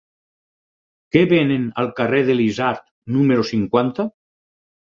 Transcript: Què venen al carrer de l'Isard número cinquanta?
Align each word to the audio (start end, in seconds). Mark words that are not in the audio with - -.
Què 1.15 1.23
venen 1.33 1.69
al 1.83 1.91
carrer 2.01 2.23
de 2.31 2.39
l'Isard 2.39 2.83
número 3.19 3.47
cinquanta? 3.55 4.09